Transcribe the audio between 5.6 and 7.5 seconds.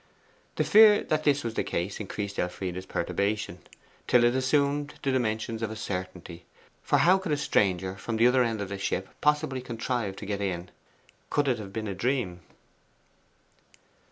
of a certainty, for how could a